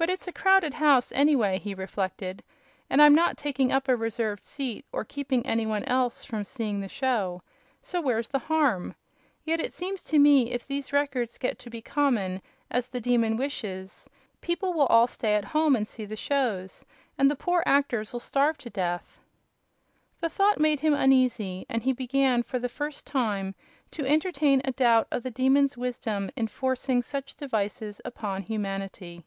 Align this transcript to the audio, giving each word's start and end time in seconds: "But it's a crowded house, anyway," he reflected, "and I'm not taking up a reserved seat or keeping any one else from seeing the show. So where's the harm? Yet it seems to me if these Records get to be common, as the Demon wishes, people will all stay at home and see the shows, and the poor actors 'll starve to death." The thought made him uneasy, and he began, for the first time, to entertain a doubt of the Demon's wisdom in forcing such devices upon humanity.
"But 0.00 0.10
it's 0.10 0.28
a 0.28 0.32
crowded 0.32 0.74
house, 0.74 1.10
anyway," 1.10 1.58
he 1.58 1.74
reflected, 1.74 2.44
"and 2.88 3.02
I'm 3.02 3.16
not 3.16 3.36
taking 3.36 3.72
up 3.72 3.88
a 3.88 3.96
reserved 3.96 4.44
seat 4.44 4.84
or 4.92 5.04
keeping 5.04 5.44
any 5.44 5.66
one 5.66 5.82
else 5.86 6.24
from 6.24 6.44
seeing 6.44 6.78
the 6.80 6.88
show. 6.88 7.42
So 7.82 8.00
where's 8.00 8.28
the 8.28 8.38
harm? 8.38 8.94
Yet 9.44 9.58
it 9.58 9.72
seems 9.72 10.04
to 10.04 10.20
me 10.20 10.52
if 10.52 10.64
these 10.64 10.92
Records 10.92 11.36
get 11.36 11.58
to 11.58 11.68
be 11.68 11.82
common, 11.82 12.40
as 12.70 12.86
the 12.86 13.00
Demon 13.00 13.36
wishes, 13.36 14.08
people 14.40 14.72
will 14.72 14.86
all 14.86 15.08
stay 15.08 15.34
at 15.34 15.46
home 15.46 15.74
and 15.74 15.88
see 15.88 16.04
the 16.04 16.14
shows, 16.14 16.84
and 17.18 17.28
the 17.28 17.34
poor 17.34 17.64
actors 17.66 18.14
'll 18.14 18.20
starve 18.20 18.56
to 18.58 18.70
death." 18.70 19.18
The 20.20 20.28
thought 20.30 20.60
made 20.60 20.78
him 20.78 20.94
uneasy, 20.94 21.66
and 21.68 21.82
he 21.82 21.92
began, 21.92 22.44
for 22.44 22.60
the 22.60 22.68
first 22.68 23.04
time, 23.04 23.56
to 23.90 24.06
entertain 24.06 24.62
a 24.64 24.70
doubt 24.70 25.08
of 25.10 25.24
the 25.24 25.30
Demon's 25.32 25.76
wisdom 25.76 26.30
in 26.36 26.46
forcing 26.46 27.02
such 27.02 27.34
devices 27.34 28.00
upon 28.04 28.42
humanity. 28.42 29.24